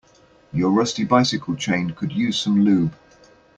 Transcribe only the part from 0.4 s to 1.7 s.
Your rusty bicycle